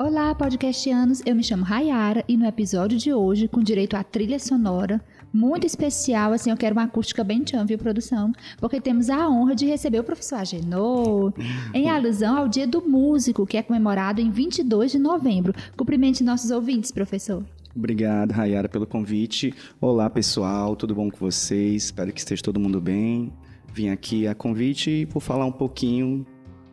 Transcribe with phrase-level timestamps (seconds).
[0.00, 1.20] Olá, podcastianos!
[1.26, 5.66] Eu me chamo Rayara e no episódio de hoje, com direito à trilha sonora, muito
[5.66, 8.30] especial, assim, eu quero uma acústica bem tchan, viu, produção?
[8.60, 11.32] Porque temos a honra de receber o professor Agenor,
[11.74, 15.52] em alusão ao Dia do Músico, que é comemorado em 22 de novembro.
[15.76, 17.44] Cumprimente nossos ouvintes, professor.
[17.74, 19.52] Obrigado, Rayara, pelo convite.
[19.80, 21.86] Olá, pessoal, tudo bom com vocês?
[21.86, 23.32] Espero que esteja todo mundo bem.
[23.74, 26.24] Vim aqui a convite por falar um pouquinho.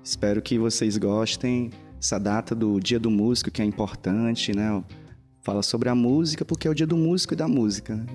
[0.04, 1.72] Espero que vocês gostem
[2.06, 4.84] essa data do Dia do Músico, que é importante, né?
[5.42, 8.06] Fala sobre a música, porque é o dia do músico e da música.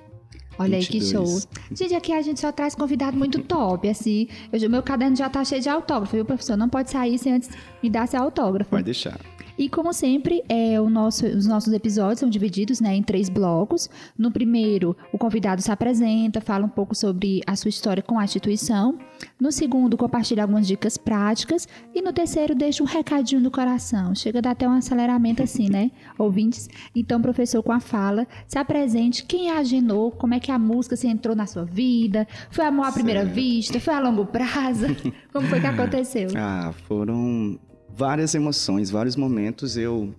[0.58, 0.84] Olha 22.
[0.84, 1.40] aí que show.
[1.74, 4.28] Gente, aqui a gente só traz convidado muito top, assim.
[4.52, 6.56] Eu, meu caderno já tá cheio de autógrafo, viu, professor?
[6.56, 7.50] Não pode sair sem antes
[7.82, 8.70] me dar seu autógrafo.
[8.70, 9.18] Pode deixar.
[9.60, 13.90] E como sempre, é, nosso, os nossos episódios são divididos né, em três blocos.
[14.16, 18.24] No primeiro, o convidado se apresenta, fala um pouco sobre a sua história com a
[18.24, 18.98] instituição.
[19.38, 21.68] No segundo, compartilha algumas dicas práticas.
[21.94, 24.14] E no terceiro, deixa um recadinho do coração.
[24.14, 26.66] Chega a dar até um aceleramento assim, né, ouvintes?
[26.96, 29.26] Então, professor, com a fala, se apresente.
[29.26, 30.10] Quem agenou?
[30.10, 32.26] Como é que a música se entrou na sua vida?
[32.50, 33.78] Foi amor à primeira vista?
[33.78, 34.86] Foi a longo prazo?
[35.30, 36.30] Como foi que aconteceu?
[36.34, 37.60] Ah, foram
[37.96, 39.76] várias emoções, vários momentos.
[39.76, 40.14] Eu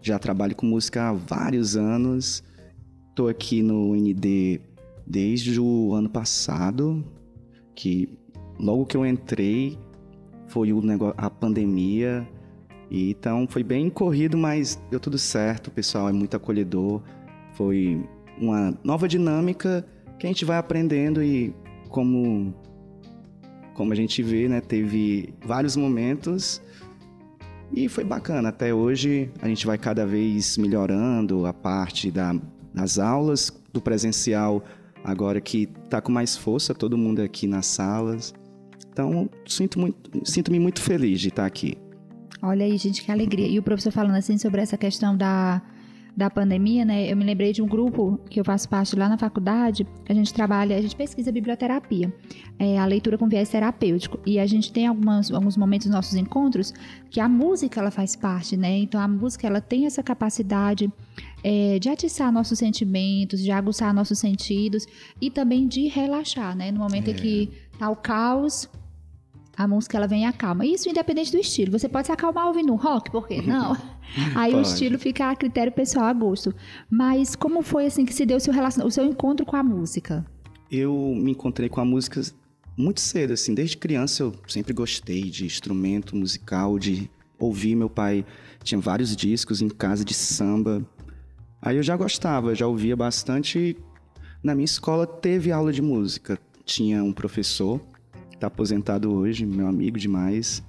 [0.00, 2.42] já trabalho com música há vários anos.
[3.10, 4.60] Estou aqui no ND
[5.06, 7.04] desde o ano passado,
[7.74, 8.08] que
[8.58, 9.78] logo que eu entrei
[10.48, 12.26] foi o negócio, a pandemia.
[12.90, 15.68] E então foi bem corrido, mas deu tudo certo.
[15.68, 17.02] O pessoal é muito acolhedor.
[17.54, 18.04] Foi
[18.38, 19.86] uma nova dinâmica
[20.18, 21.54] que a gente vai aprendendo e
[21.88, 22.54] como
[23.74, 26.62] como a gente vê, né, teve vários momentos
[27.74, 28.48] e foi bacana.
[28.48, 32.34] Até hoje a gente vai cada vez melhorando a parte da,
[32.72, 34.62] das aulas, do presencial,
[35.02, 38.32] agora que está com mais força, todo mundo aqui nas salas.
[38.92, 41.76] Então, sinto muito, sinto-me muito feliz de estar aqui.
[42.40, 43.48] Olha aí, gente, que alegria.
[43.48, 45.60] E o professor falando assim sobre essa questão da
[46.16, 49.18] da pandemia, né, eu me lembrei de um grupo que eu faço parte lá na
[49.18, 52.12] faculdade, a gente trabalha, a gente pesquisa biblioterapia,
[52.58, 56.14] é, a leitura com viés terapêutico, e a gente tem algumas, alguns momentos nos nossos
[56.14, 56.72] encontros
[57.10, 60.92] que a música, ela faz parte, né, então a música, ela tem essa capacidade
[61.42, 64.86] é, de atiçar nossos sentimentos, de aguçar nossos sentidos
[65.20, 67.10] e também de relaxar, né, no momento é.
[67.10, 68.68] em que tá o caos,
[69.56, 70.66] a música ela vem e acalma.
[70.66, 71.78] Isso independente do estilo.
[71.78, 73.40] Você pode se acalmar ouvindo rock, por quê?
[73.40, 73.76] Não.
[74.34, 74.56] Aí pode.
[74.56, 76.54] o estilo fica a critério pessoal, a gosto.
[76.90, 78.84] Mas como foi assim que se deu o seu, relacion...
[78.84, 80.24] o seu encontro com a música?
[80.70, 82.20] Eu me encontrei com a música
[82.76, 83.54] muito cedo, assim.
[83.54, 87.76] Desde criança eu sempre gostei de instrumento musical, de ouvir.
[87.76, 88.24] Meu pai
[88.62, 90.84] tinha vários discos em casa de samba.
[91.62, 93.76] Aí eu já gostava, já ouvia bastante.
[94.42, 96.38] Na minha escola teve aula de música.
[96.64, 97.80] Tinha um professor
[98.34, 100.62] está aposentado hoje, meu amigo demais.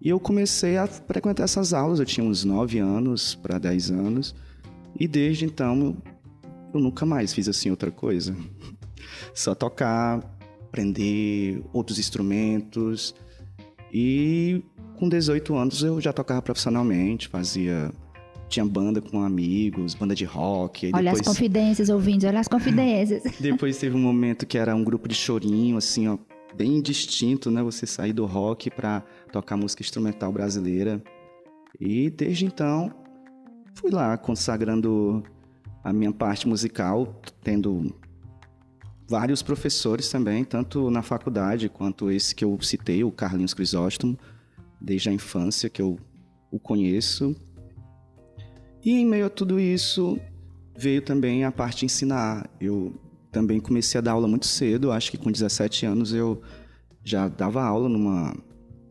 [0.00, 4.34] E eu comecei a frequentar essas aulas, eu tinha uns 9 anos para 10 anos.
[4.98, 5.96] E desde então
[6.72, 8.34] eu, nunca mais fiz assim outra coisa.
[9.34, 10.20] Só tocar,
[10.62, 13.14] aprender outros instrumentos.
[13.92, 14.62] E
[14.96, 17.92] com 18 anos eu já tocava profissionalmente, fazia
[18.50, 20.90] tinha banda com amigos, banda de rock.
[20.92, 21.20] Olha depois...
[21.20, 23.22] as confidências, ouvintes, olha as confidências.
[23.38, 26.18] depois teve um momento que era um grupo de chorinho, assim, ó,
[26.54, 27.62] bem distinto, né?
[27.62, 29.02] Você sair do rock para
[29.32, 31.02] tocar música instrumental brasileira.
[31.78, 32.92] E desde então
[33.74, 35.22] fui lá consagrando
[35.82, 37.94] a minha parte musical, tendo
[39.08, 44.18] vários professores também, tanto na faculdade quanto esse que eu citei, o Carlinhos Crisóstomo,
[44.80, 45.98] desde a infância que eu
[46.50, 47.34] o conheço.
[48.84, 50.18] E em meio a tudo isso
[50.76, 52.48] veio também a parte de ensinar.
[52.60, 52.94] Eu
[53.30, 56.40] também comecei a dar aula muito cedo, acho que com 17 anos eu
[57.04, 58.34] já dava aula numa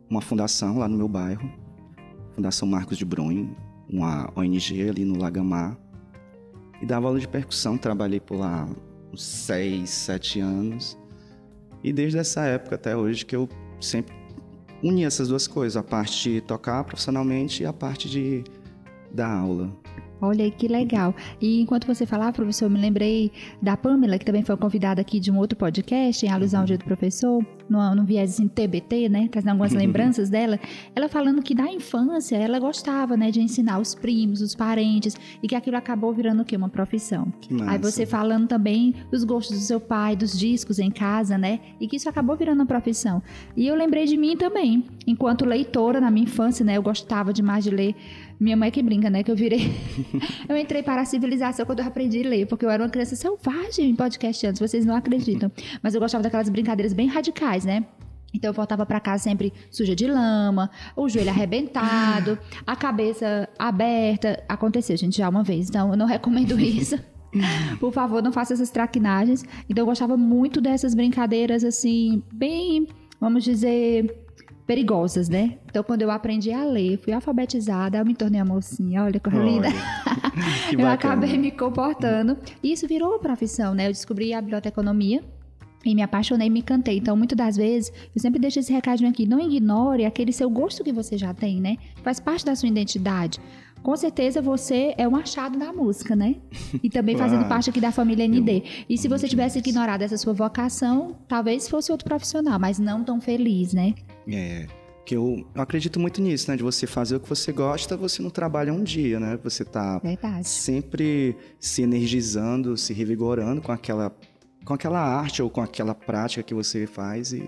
[0.08, 1.48] uma fundação lá no meu bairro,
[2.34, 3.56] Fundação Marcos de Brunho,
[3.88, 5.78] uma ONG ali no Lagamar,
[6.82, 8.68] e dava aula de percussão, trabalhei por lá
[9.12, 10.98] uns 6, 7 anos,
[11.84, 13.48] e desde essa época até hoje que eu
[13.80, 14.12] sempre
[14.82, 18.42] uni essas duas coisas, a parte de tocar profissionalmente e a parte de
[19.12, 19.70] dar aula.
[20.20, 21.14] Olha aí que legal.
[21.40, 25.18] E enquanto você falava, professor, eu me lembrei da Pamela, que também foi convidada aqui
[25.18, 29.08] de um outro podcast, em alusão ao dia do professor, no, no viés assim, TBT,
[29.08, 29.28] né?
[29.30, 30.58] Trazendo algumas lembranças dela.
[30.94, 35.48] Ela falando que da infância ela gostava, né, de ensinar os primos, os parentes, e
[35.48, 36.56] que aquilo acabou virando o quê?
[36.56, 37.32] Uma profissão.
[37.66, 41.60] Aí você falando também dos gostos do seu pai, dos discos em casa, né?
[41.80, 43.22] E que isso acabou virando uma profissão.
[43.56, 46.76] E eu lembrei de mim também, enquanto leitora na minha infância, né?
[46.76, 47.94] Eu gostava demais de ler
[48.40, 49.22] minha mãe que brinca, né?
[49.22, 49.70] Que eu virei.
[50.48, 53.14] eu entrei para a civilização quando eu aprendi a ler, porque eu era uma criança
[53.14, 55.52] selvagem em podcast antes, vocês não acreditam.
[55.82, 57.84] Mas eu gostava daquelas brincadeiras bem radicais, né?
[58.32, 64.42] Então eu voltava para casa sempre suja de lama, o joelho arrebentado, a cabeça aberta.
[64.48, 66.98] Aconteceu, gente, já uma vez, então eu não recomendo isso.
[67.78, 69.44] Por favor, não faça essas traquinagens.
[69.68, 72.86] Então eu gostava muito dessas brincadeiras assim, bem,
[73.20, 74.19] vamos dizer,
[74.70, 75.58] perigosas, né?
[75.66, 79.28] Então, quando eu aprendi a ler, fui alfabetizada, eu me tornei a mocinha, olha que
[79.28, 79.66] linda.
[80.78, 82.38] eu acabei me comportando.
[82.62, 83.88] E isso virou uma profissão, né?
[83.88, 85.24] Eu descobri a biblioteconomia
[85.84, 86.98] e me apaixonei e me encantei.
[86.98, 89.26] Então, muitas das vezes, eu sempre deixo esse recadinho aqui.
[89.26, 91.76] Não ignore aquele seu gosto que você já tem, né?
[92.04, 93.40] Faz parte da sua identidade.
[93.82, 96.36] Com certeza você é um achado da música, né?
[96.82, 98.84] E também fazendo parte aqui da família ND.
[98.88, 103.20] E se você tivesse ignorado essa sua vocação, talvez fosse outro profissional, mas não tão
[103.20, 103.94] feliz, né?
[104.28, 104.66] É,
[105.04, 106.56] que eu, eu, acredito muito nisso, né?
[106.56, 109.38] De você fazer o que você gosta, você não trabalha um dia, né?
[109.42, 110.46] Você tá Verdade.
[110.46, 114.14] sempre se energizando, se revigorando com aquela,
[114.64, 117.32] com aquela arte ou com aquela prática que você faz.
[117.32, 117.42] E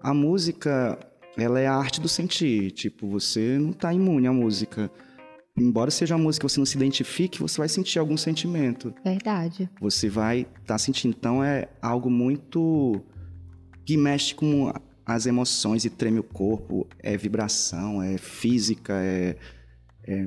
[0.00, 0.98] a música,
[1.36, 2.70] ela é a arte do sentir.
[2.70, 4.90] Tipo, você não tá imune à música.
[5.56, 8.94] Embora seja uma música que você não se identifique, você vai sentir algum sentimento.
[9.04, 9.68] Verdade.
[9.80, 11.14] Você vai estar tá sentindo.
[11.16, 13.02] Então é algo muito
[13.84, 14.72] que mexe com
[15.04, 19.36] as emoções e treme o corpo, é vibração, é física, é,
[20.06, 20.26] é,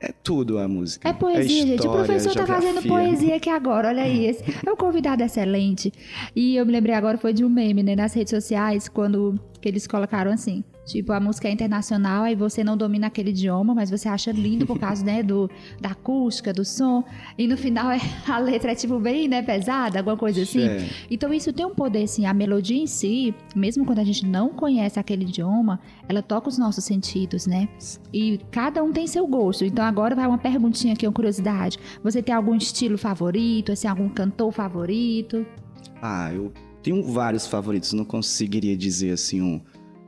[0.00, 1.08] é tudo a música.
[1.08, 1.86] É poesia, é história, gente.
[1.86, 4.26] O professor está fazendo poesia aqui agora, olha aí.
[4.26, 5.90] Esse é um convidado excelente.
[6.36, 9.68] E eu me lembrei agora, foi de um meme, né, nas redes sociais, quando que
[9.68, 10.62] eles colocaram assim.
[10.84, 14.66] Tipo, a música é internacional, aí você não domina aquele idioma, mas você acha lindo
[14.66, 15.50] por causa, né, do,
[15.80, 17.02] da acústica, do som.
[17.38, 17.98] E no final é,
[18.28, 20.62] a letra é, tipo, bem, né, pesada, alguma coisa assim.
[20.62, 20.88] É.
[21.10, 24.50] Então isso tem um poder, assim, a melodia em si, mesmo quando a gente não
[24.50, 27.68] conhece aquele idioma, ela toca os nossos sentidos, né?
[28.12, 29.64] E cada um tem seu gosto.
[29.64, 31.78] Então agora vai uma perguntinha aqui, uma curiosidade.
[32.02, 35.46] Você tem algum estilo favorito, assim, algum cantor favorito?
[36.02, 36.52] Ah, eu
[36.82, 39.60] tenho vários favoritos, não conseguiria dizer, assim, um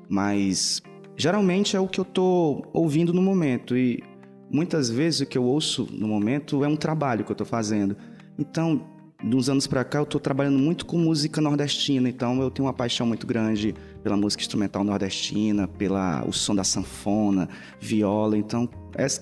[0.09, 0.83] mas
[1.17, 3.77] geralmente é o que eu tô ouvindo no momento.
[3.77, 4.03] E
[4.51, 7.97] muitas vezes o que eu ouço no momento é um trabalho que eu tô fazendo.
[8.39, 8.85] Então,
[9.25, 12.75] dos anos para cá eu tô trabalhando muito com música nordestina, então eu tenho uma
[12.75, 17.49] paixão muito grande pela música instrumental nordestina, pela o som da sanfona,
[17.81, 18.69] viola, então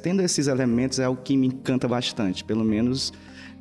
[0.03, 3.13] tendo esses elementos é o que me encanta bastante, pelo menos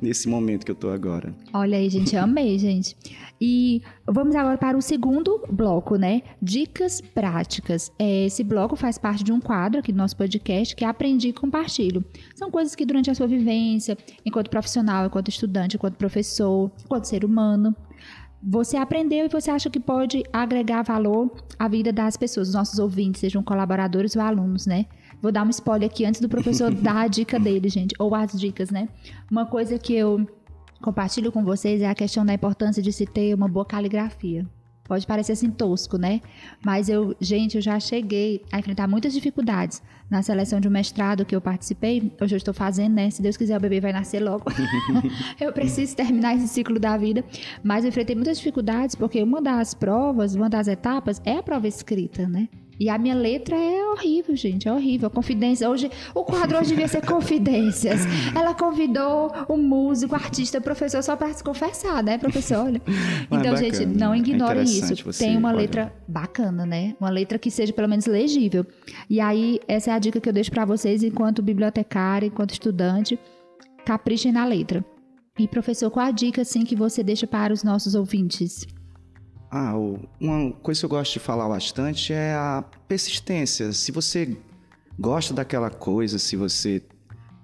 [0.04, 1.34] nesse momento que eu tô agora.
[1.52, 2.96] Olha aí, gente, amei, gente.
[3.40, 6.22] E vamos agora para o segundo bloco, né?
[6.40, 7.90] Dicas práticas.
[7.98, 11.28] É, esse bloco faz parte de um quadro aqui do nosso podcast que é Aprendi
[11.28, 12.04] e Compartilho.
[12.34, 17.24] São coisas que durante a sua vivência, enquanto profissional, enquanto estudante, enquanto professor, enquanto ser
[17.24, 17.74] humano,
[18.42, 22.78] você aprendeu e você acha que pode agregar valor à vida das pessoas, dos nossos
[22.78, 24.86] ouvintes, sejam colaboradores ou alunos, né?
[25.24, 28.38] Vou dar um spoiler aqui antes do professor dar a dica dele, gente, ou as
[28.38, 28.90] dicas, né?
[29.30, 30.28] Uma coisa que eu
[30.82, 34.46] compartilho com vocês é a questão da importância de se ter uma boa caligrafia.
[34.84, 36.20] Pode parecer assim tosco, né?
[36.62, 41.24] Mas eu, gente, eu já cheguei a enfrentar muitas dificuldades na seleção de um mestrado
[41.24, 42.12] que eu participei.
[42.20, 43.08] Hoje eu estou fazendo, né?
[43.08, 44.44] Se Deus quiser, o bebê vai nascer logo.
[45.40, 47.24] eu preciso terminar esse ciclo da vida.
[47.62, 51.66] Mas eu enfrentei muitas dificuldades porque uma das provas, uma das etapas é a prova
[51.66, 52.46] escrita, né?
[52.78, 55.08] E a minha letra é horrível, gente, é horrível.
[55.10, 55.68] Confidência.
[55.68, 58.00] Hoje, o quadro hoje devia ser confidências.
[58.34, 62.66] Ela convidou o músico, o artista, o professor só para se confessar, né, professor?
[62.66, 62.80] Olha.
[63.34, 65.12] Então, bacana, gente, não é ignorem é isso.
[65.18, 65.62] Tem uma pode...
[65.62, 66.94] letra bacana, né?
[67.00, 68.64] Uma letra que seja pelo menos legível.
[69.08, 73.18] E aí, essa é a dica que eu deixo para vocês enquanto bibliotecária, enquanto estudante.
[73.84, 74.84] Caprichem na letra.
[75.38, 78.66] E, professor, qual a dica, assim, que você deixa para os nossos ouvintes?
[79.56, 79.72] Ah,
[80.20, 83.72] uma coisa que eu gosto de falar bastante é a persistência.
[83.72, 84.36] Se você
[84.98, 86.82] gosta daquela coisa, se você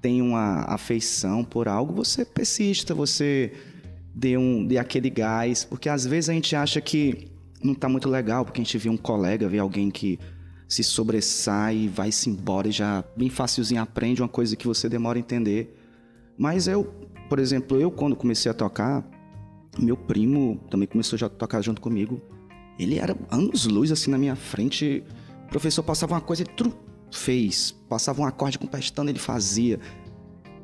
[0.03, 3.53] tem uma afeição por algo, você persista, você
[4.13, 5.63] dê, um, dê aquele gás.
[5.63, 7.31] Porque às vezes a gente acha que
[7.63, 10.19] não está muito legal, porque a gente vê um colega, vê alguém que
[10.69, 15.21] se sobressai, vai-se embora e já bem facilzinho aprende uma coisa que você demora a
[15.21, 15.79] entender.
[16.37, 16.83] Mas eu,
[17.29, 19.09] por exemplo, eu quando comecei a tocar,
[19.79, 22.21] meu primo também começou já a tocar junto comigo.
[22.79, 25.05] Ele era anos luz assim na minha frente.
[25.47, 26.73] O professor passava uma coisa e tru,
[27.11, 27.73] fez.
[27.89, 29.79] Passava um acorde com pestana, ele fazia.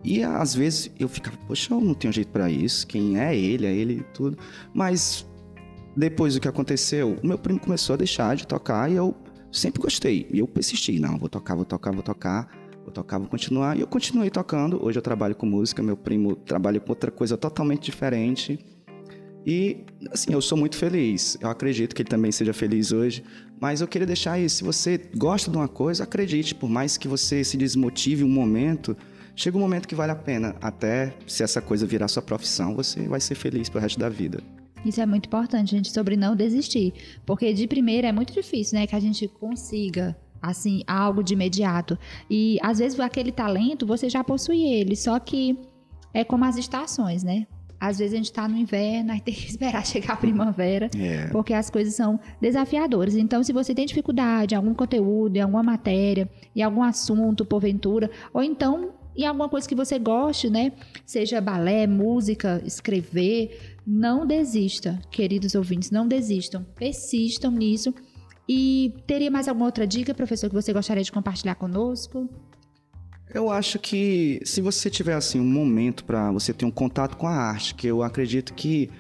[0.03, 2.87] E às vezes eu ficava, poxa, eu não tenho jeito para isso.
[2.87, 3.67] Quem é ele?
[3.67, 4.39] É ele e tudo.
[4.73, 5.27] Mas
[5.97, 9.15] depois do que aconteceu, o meu primo começou a deixar de tocar e eu
[9.51, 10.29] sempre gostei.
[10.33, 12.49] E eu persisti, não, vou tocar, vou tocar, vou tocar.
[12.83, 13.77] Vou tocar, vou continuar.
[13.77, 14.83] E eu continuei tocando.
[14.85, 18.61] Hoje eu trabalho com música, meu primo trabalha com outra coisa totalmente diferente.
[19.47, 21.39] E, assim, eu sou muito feliz.
[21.41, 23.23] Eu acredito que ele também seja feliz hoje.
[23.61, 24.57] Mas eu queria deixar isso.
[24.57, 26.55] Se você gosta de uma coisa, acredite.
[26.55, 28.97] Por mais que você se desmotive um momento,
[29.37, 30.57] chega um momento que vale a pena.
[30.61, 34.43] Até se essa coisa virar sua profissão, você vai ser feliz pro resto da vida.
[34.85, 36.93] Isso é muito importante, gente, sobre não desistir.
[37.25, 38.87] Porque de primeira é muito difícil, né?
[38.87, 41.97] Que a gente consiga, assim, algo de imediato.
[42.29, 45.57] E às vezes aquele talento, você já possui ele, só que
[46.13, 47.47] é como as estações, né?
[47.79, 51.27] Às vezes a gente está no inverno, aí tem que esperar chegar a primavera, É.
[51.29, 53.15] porque as coisas são desafiadoras.
[53.15, 58.11] Então, se você tem dificuldade em algum conteúdo, em alguma matéria, em algum assunto, porventura,
[58.33, 60.73] ou então em alguma coisa que você goste, né?
[61.07, 66.67] Seja balé, música, escrever, não desista, queridos ouvintes, não desistam.
[66.75, 67.95] Persistam nisso.
[68.49, 72.29] E teria mais alguma outra dica, professor, que você gostaria de compartilhar conosco?
[73.33, 77.27] Eu acho que se você tiver assim um momento para você ter um contato com
[77.27, 78.91] a arte, que eu acredito que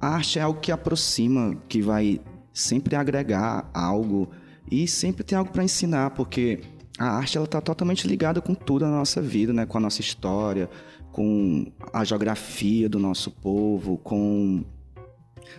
[0.00, 2.20] a arte é algo que aproxima, que vai
[2.52, 4.30] sempre agregar algo
[4.70, 6.60] e sempre tem algo para ensinar, porque
[6.98, 9.66] a arte ela tá totalmente ligada com tudo na nossa vida, né?
[9.66, 10.70] Com a nossa história,
[11.12, 14.64] com a geografia do nosso povo, com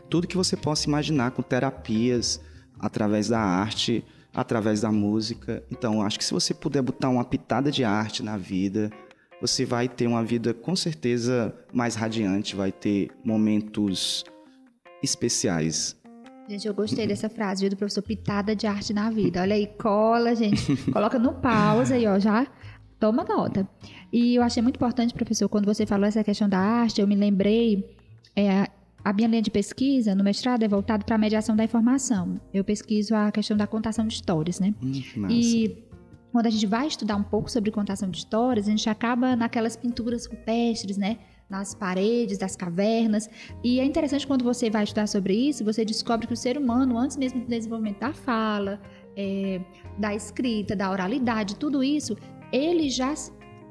[0.09, 2.41] tudo que você possa imaginar, com terapias
[2.79, 4.03] através da arte,
[4.35, 5.63] através da música.
[5.71, 8.91] Então, acho que se você puder botar uma pitada de arte na vida,
[9.39, 14.23] você vai ter uma vida com certeza mais radiante, vai ter momentos
[15.01, 15.95] especiais.
[16.47, 19.41] Gente, eu gostei dessa frase viu, do professor Pitada de Arte na Vida.
[19.41, 20.75] Olha aí, cola, gente.
[20.91, 22.45] Coloca no pausa aí, ó, já
[22.99, 23.67] toma nota.
[24.13, 27.15] E eu achei muito importante, professor, quando você falou essa questão da arte, eu me
[27.15, 27.83] lembrei,
[28.35, 28.67] é,
[29.05, 32.41] a minha linha de pesquisa no mestrado é voltado para a mediação da informação.
[32.51, 34.73] Eu pesquiso a questão da contação de histórias, né?
[34.81, 35.29] Hum.
[35.29, 35.85] E
[36.31, 39.75] quando a gente vai estudar um pouco sobre contação de histórias, a gente acaba naquelas
[39.75, 41.19] pinturas rupestres, né?
[41.47, 43.29] Nas paredes das cavernas.
[43.63, 46.97] E é interessante quando você vai estudar sobre isso, você descobre que o ser humano,
[46.97, 48.81] antes mesmo do desenvolvimento da fala,
[49.15, 49.61] é,
[49.99, 52.17] da escrita, da oralidade, tudo isso,
[52.51, 53.13] ele já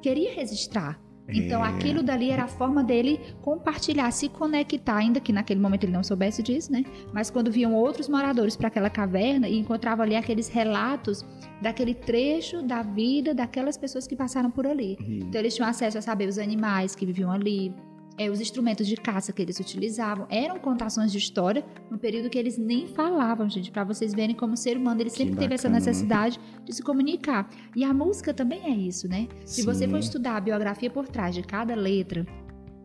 [0.01, 1.04] queria registrar.
[1.29, 1.69] Então É.
[1.69, 6.03] aquilo dali era a forma dele compartilhar, se conectar, ainda que naquele momento ele não
[6.03, 6.85] soubesse disso, né?
[7.13, 11.25] Mas quando viam outros moradores para aquela caverna e encontravam ali aqueles relatos
[11.63, 14.99] daquele trecho da vida daquelas pessoas que passaram por ali.
[15.01, 17.73] Hum, Então eles tinham acesso a saber os animais que viviam ali,
[18.19, 20.27] eh, os instrumentos de caça que eles utilizavam.
[20.31, 24.55] Eram contações de história no período que eles nem falavam, gente, para vocês verem como
[24.55, 25.85] o ser humano ele Que sempre teve essa bacana.
[25.87, 27.49] necessidade de se comunicar.
[27.75, 29.29] E a música também é isso, né?
[29.45, 30.09] Se você for Sim.
[30.09, 32.27] estudar a biografia por trás de cada letra,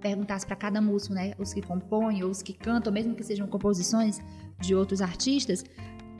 [0.01, 3.47] perguntasse para cada músico, né, os que compõem ou os que cantam, mesmo que sejam
[3.47, 4.19] composições
[4.59, 5.63] de outros artistas,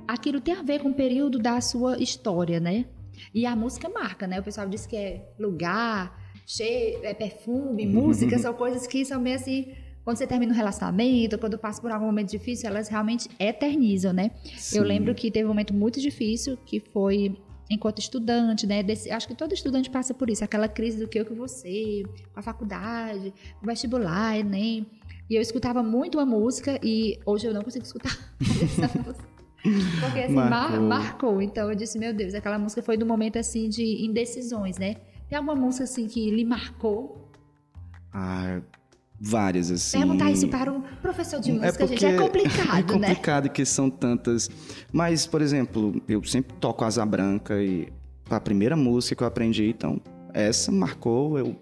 [0.08, 2.86] aquilo tem a ver com o período da sua história, né?
[3.34, 4.40] E a música marca, né?
[4.40, 6.19] O pessoal diz que é lugar,
[6.54, 9.68] cheiro, é perfume, música, são coisas que são meio assim.
[10.04, 14.32] Quando você termina um relacionamento, quando passa por algum momento difícil, elas realmente eternizam, né?
[14.46, 14.80] Eu Sim.
[14.80, 17.38] lembro que teve um momento muito difícil, que foi
[17.70, 18.82] enquanto estudante, né?
[18.82, 22.02] Desse- acho que todo estudante passa por isso, aquela crise do que eu que você,
[22.34, 24.88] com a faculdade, o vestibular, Enem.
[25.30, 28.18] E eu escutava muito uma música e hoje eu não consigo escutar
[28.64, 29.30] essa música.
[30.00, 30.82] Porque assim, mar- Marcou.
[30.82, 31.42] marcou.
[31.42, 34.96] Então eu disse, meu Deus, aquela música foi do momento assim de indecisões, né?
[35.30, 37.30] Tem alguma música assim que lhe marcou?
[38.12, 38.62] Ah,
[39.22, 40.00] várias, assim.
[40.00, 43.08] Perguntar isso para um professor de música, gente, é complicado, é né?
[43.10, 44.50] complicado que são tantas.
[44.92, 47.94] Mas, por exemplo, eu sempre toco asa branca e
[48.28, 50.02] a primeira música que eu aprendi, então
[50.34, 51.56] essa marcou, eu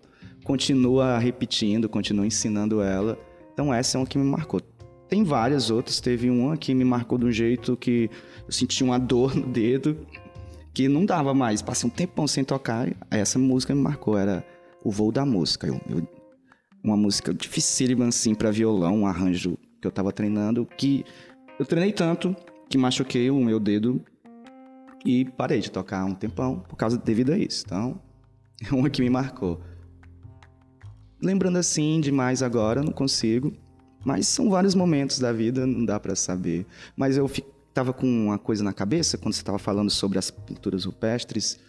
[0.46, 3.18] continuo repetindo, continuo ensinando ela.
[3.52, 4.62] Então essa é uma que me marcou.
[5.10, 8.10] Tem várias outras, teve uma que me marcou de um jeito que
[8.46, 9.98] eu senti uma dor no dedo
[10.78, 14.46] que não dava mais, passei um tempão sem tocar, essa música me marcou, era
[14.84, 15.66] O Voo da Música.
[15.66, 16.08] Eu, eu
[16.84, 21.04] uma música dificílima assim para violão, um arranjo que eu tava treinando, que
[21.58, 22.36] eu treinei tanto
[22.70, 24.06] que machuquei o meu dedo
[25.04, 27.64] e parei de tocar um tempão por causa devido a isso.
[27.66, 28.00] Então,
[28.64, 29.60] é uma que me marcou.
[31.20, 33.52] Lembrando assim demais agora, não consigo,
[34.06, 36.68] mas são vários momentos da vida, não dá para saber.
[36.96, 37.44] Mas eu fi-
[37.78, 41.60] tava com uma coisa na cabeça quando você tava falando sobre as pinturas rupestres.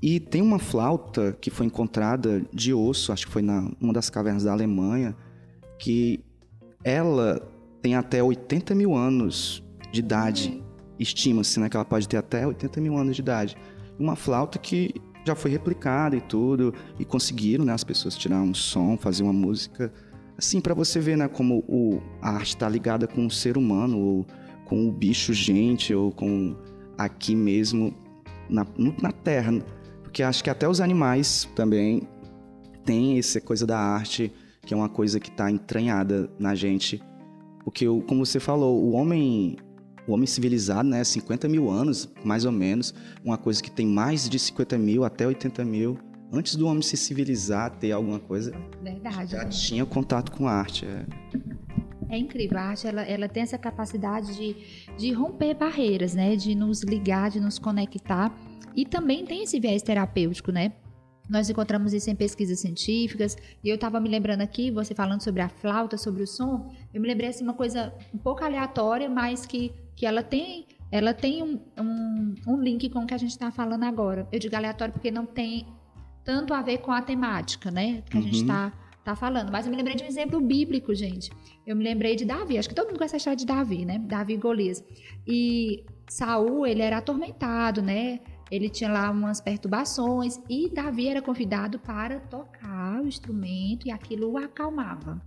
[0.00, 4.08] E tem uma flauta que foi encontrada de osso, acho que foi na uma das
[4.08, 5.14] cavernas da Alemanha,
[5.78, 6.24] que
[6.82, 7.46] ela
[7.82, 10.64] tem até 80 mil anos de idade.
[10.98, 13.54] Estima-se né, que ela pode ter até 80 mil anos de idade.
[13.98, 14.94] Uma flauta que
[15.26, 19.32] já foi replicada e tudo, e conseguiram né, as pessoas tirar um som, fazer uma
[19.34, 19.92] música.
[20.38, 23.98] Assim, para você ver né, como o, a arte está ligada com o ser humano,
[23.98, 24.26] ou
[24.68, 26.54] com o bicho gente, ou com
[26.96, 27.94] aqui mesmo
[28.48, 28.66] na,
[29.00, 29.52] na Terra.
[30.02, 32.02] Porque acho que até os animais também
[32.84, 34.32] têm essa coisa da arte,
[34.62, 37.02] que é uma coisa que está entranhada na gente.
[37.64, 39.56] Porque, como você falou, o homem,
[40.06, 42.94] o homem civilizado, né, 50 mil anos, mais ou menos,
[43.24, 45.98] uma coisa que tem mais de 50 mil até 80 mil.
[46.30, 49.32] Antes do homem se civilizar, ter alguma coisa, Verdade.
[49.32, 50.84] já tinha contato com arte.
[50.84, 51.06] é.
[52.08, 54.56] É incrível, a arte ela, ela tem essa capacidade de,
[54.96, 56.36] de romper barreiras, né?
[56.36, 58.34] De nos ligar, de nos conectar.
[58.74, 60.72] E também tem esse viés terapêutico, né?
[61.28, 65.42] Nós encontramos isso em pesquisas científicas, e eu estava me lembrando aqui, você falando sobre
[65.42, 69.44] a flauta, sobre o som, eu me lembrei assim, uma coisa um pouco aleatória, mas
[69.44, 73.32] que, que ela tem, ela tem um, um, um link com o que a gente
[73.32, 74.26] está falando agora.
[74.32, 75.66] Eu digo aleatório porque não tem
[76.24, 78.02] tanto a ver com a temática, né?
[78.08, 78.87] Que a gente está uhum.
[79.12, 79.50] Tá falando.
[79.50, 81.30] Mas eu me lembrei de um exemplo bíblico, gente.
[81.66, 82.58] Eu me lembrei de Davi.
[82.58, 83.98] Acho que todo mundo conhece a história de Davi, né?
[83.98, 84.84] Davi e Golias.
[85.26, 88.20] E Saul, ele era atormentado, né?
[88.50, 94.32] ele tinha lá umas perturbações e Davi era convidado para tocar o instrumento e aquilo
[94.32, 95.20] o acalmava.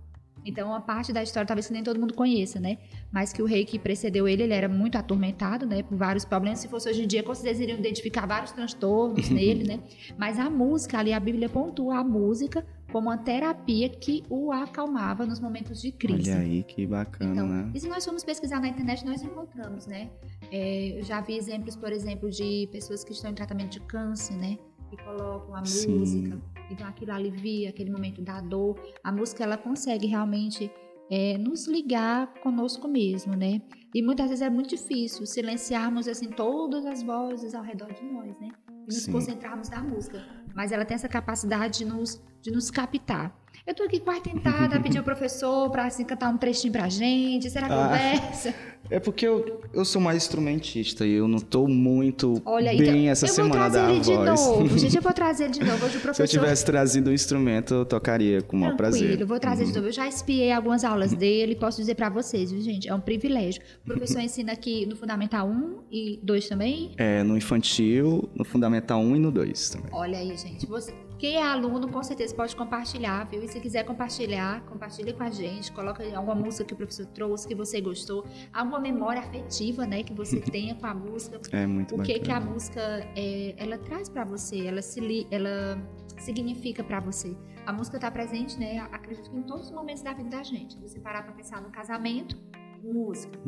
[0.44, 2.78] Então, uma parte da história talvez nem todo mundo conheça, né?
[3.12, 5.84] Mas que o rei que precedeu ele, ele era muito atormentado, né?
[5.84, 6.58] Por vários problemas.
[6.58, 9.80] Se fosse hoje em dia, com certeza iriam identificar vários transtornos nele, né?
[10.18, 15.24] Mas a música, ali a Bíblia pontua a música como uma terapia que o acalmava
[15.24, 16.30] nos momentos de crise.
[16.30, 17.72] Olha aí, que bacana, então, né?
[17.74, 20.10] E se nós formos pesquisar na internet, nós encontramos, né?
[20.50, 24.36] É, eu já vi exemplos, por exemplo, de pessoas que estão em tratamento de câncer,
[24.36, 24.58] né?
[24.90, 25.98] Que colocam a Sim.
[25.98, 26.38] música,
[26.70, 28.78] então aquilo alivia aquele momento da dor.
[29.02, 30.70] A música, ela consegue realmente
[31.10, 33.62] é, nos ligar conosco mesmo, né?
[33.94, 38.38] E muitas vezes é muito difícil silenciarmos, assim, todas as vozes ao redor de nós,
[38.38, 38.48] né?
[38.70, 39.12] E nos Sim.
[39.12, 40.22] concentrarmos na música.
[40.54, 43.34] Mas ela tem essa capacidade de nos, de nos captar.
[43.66, 46.88] Eu tô aqui quase tentada a pedir ao professor para assim, cantar um trechinho pra
[46.88, 47.50] gente.
[47.50, 48.54] Será que ah, conversa?
[48.92, 53.10] É porque eu, eu sou mais instrumentista e eu não tô muito Olha, bem então,
[53.10, 54.06] essa semana da voz.
[54.06, 54.68] Eu vou trazer ele de novo.
[54.78, 55.86] Gente, eu vou trazer ele de novo.
[55.86, 56.28] Hoje o professor...
[56.28, 59.00] Se eu tivesse trazido um instrumento, eu tocaria com o maior prazer.
[59.00, 59.70] Tranquilo, vou trazer uhum.
[59.70, 59.88] de novo.
[59.88, 62.86] Eu já espiei algumas aulas dele, posso dizer para vocês, viu, gente?
[62.86, 63.62] É um privilégio.
[63.82, 66.92] O professor ensina aqui no Fundamental 1 e 2 também?
[66.98, 69.88] É, no infantil, no Fundamental 1 e no 2 também.
[69.90, 70.66] Olha aí, gente.
[70.66, 70.92] Você...
[71.22, 73.44] Quem é aluno, com certeza pode compartilhar, viu?
[73.44, 75.70] E se quiser compartilhar, compartilhe com a gente.
[75.70, 78.26] Coloca alguma música que o professor trouxe, que você gostou.
[78.52, 80.02] Alguma memória afetiva, né?
[80.02, 81.38] Que você tenha com a música.
[81.52, 82.80] É muito O que que a música,
[83.14, 85.80] é, ela traz para você, ela, se, ela
[86.18, 87.36] significa para você.
[87.66, 88.80] A música está presente, né?
[88.90, 90.76] Acredito que em todos os momentos da vida da gente.
[90.80, 92.36] Você parar para pensar no casamento,
[92.82, 93.38] música.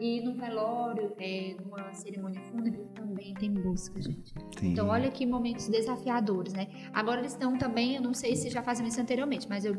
[0.00, 4.32] E no velório, é, numa cerimônia fúnebre, também tem música, gente.
[4.58, 4.72] Sim.
[4.72, 6.68] Então, olha que momentos desafiadores, né?
[6.92, 9.76] Agora eles estão também, eu não sei se já faziam isso anteriormente, mas eu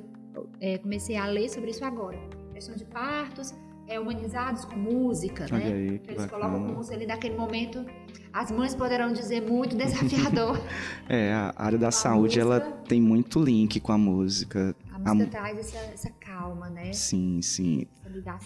[0.59, 2.19] é, comecei a ler sobre isso agora.
[2.53, 3.53] Questão de partos,
[3.89, 5.73] é, humanizados com música, olha né?
[5.73, 6.27] Aí, Eles bacana.
[6.29, 7.83] colocam música ali naquele momento.
[8.31, 10.61] As mães poderão dizer muito desafiador.
[11.09, 12.41] é, a área da a saúde, música...
[12.41, 14.75] ela tem muito link com a música.
[14.93, 15.41] A música a...
[15.41, 16.93] traz essa, essa calma, né?
[16.93, 17.87] Sim, sim.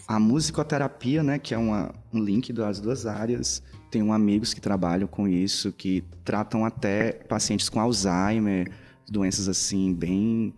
[0.08, 5.06] A musicoterapia, né, que é uma, um link das duas áreas, tenho amigos que trabalham
[5.06, 8.70] com isso, que tratam até pacientes com Alzheimer,
[9.08, 10.54] doenças assim bem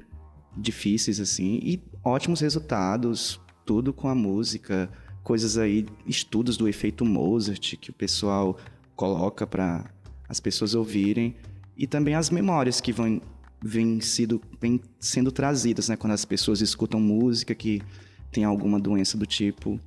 [0.57, 4.89] difíceis assim e ótimos resultados, tudo com a música,
[5.23, 8.57] coisas aí, estudos do efeito Mozart que o pessoal
[8.95, 9.85] coloca para
[10.29, 11.35] as pessoas ouvirem
[11.77, 13.21] e também as memórias que vão
[13.61, 17.83] vêm, sido, vêm sendo trazidas, né, quando as pessoas escutam música que
[18.31, 19.81] tem alguma doença do tipo,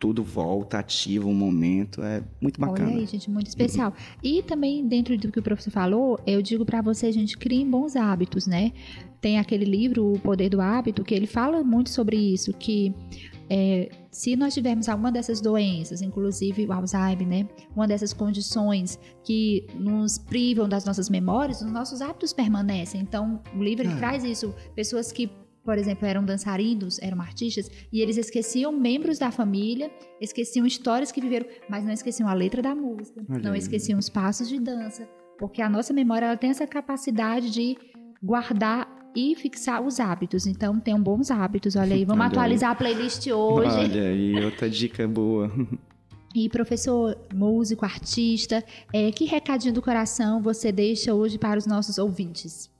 [0.00, 2.88] tudo volta, ativa um momento, é muito bacana.
[2.88, 3.92] Olha aí, gente, muito especial.
[4.24, 7.94] E também, dentro do que o professor falou, eu digo para você, gente, criem bons
[7.94, 8.72] hábitos, né?
[9.20, 12.94] Tem aquele livro, O Poder do Hábito, que ele fala muito sobre isso, que
[13.50, 19.66] é, se nós tivermos alguma dessas doenças, inclusive o Alzheimer, né, uma dessas condições que
[19.74, 23.02] nos privam das nossas memórias, os nossos hábitos permanecem.
[23.02, 23.96] Então, o livro é.
[23.96, 24.54] traz isso.
[24.74, 25.30] Pessoas que
[25.64, 31.20] por exemplo, eram dançarinos, eram artistas, e eles esqueciam membros da família, esqueciam histórias que
[31.20, 33.58] viveram, mas não esqueciam a letra da música, Olha não aí.
[33.58, 37.76] esqueciam os passos de dança, porque a nossa memória ela tem essa capacidade de
[38.22, 40.46] guardar e fixar os hábitos.
[40.46, 41.74] Então, tenham bons hábitos.
[41.74, 42.74] Olha aí, vamos Olha atualizar aí.
[42.74, 43.76] a playlist hoje.
[43.76, 45.50] Olha aí, outra dica boa.
[46.32, 51.98] E professor, músico, artista, é, que recadinho do coração você deixa hoje para os nossos
[51.98, 52.70] ouvintes?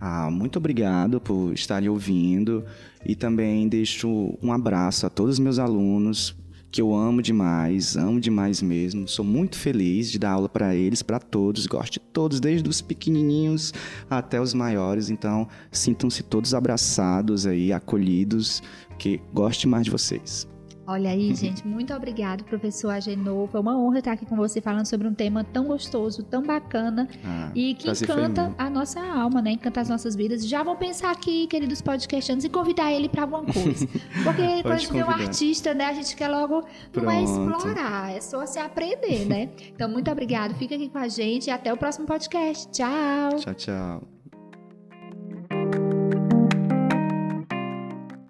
[0.00, 2.64] Ah, muito obrigado por estarem ouvindo
[3.04, 6.36] e também deixo um abraço a todos os meus alunos
[6.70, 9.08] que eu amo demais, amo demais mesmo.
[9.08, 12.82] Sou muito feliz de dar aula para eles, para todos, gosto de todos, desde os
[12.82, 13.72] pequenininhos
[14.10, 15.08] até os maiores.
[15.08, 18.62] Então, sintam-se todos abraçados aí, acolhidos,
[18.98, 20.46] que goste mais de vocês.
[20.86, 23.48] Olha aí, gente, muito obrigado, professor Agenor.
[23.48, 27.08] Foi uma honra estar aqui com você falando sobre um tema tão gostoso, tão bacana
[27.24, 29.52] ah, e que encanta a nossa alma, né?
[29.52, 30.46] Encanta as nossas vidas.
[30.46, 33.86] Já vão pensar aqui, queridos podcastantes, e convidar ele para alguma coisa.
[34.22, 38.12] Porque quando a gente vê um artista, né, a gente quer logo não é explorar,
[38.12, 39.50] é só se aprender, né?
[39.74, 40.54] Então, muito obrigado.
[40.54, 42.68] Fica aqui com a gente e até o próximo podcast.
[42.70, 43.36] Tchau.
[43.38, 44.15] Tchau, tchau.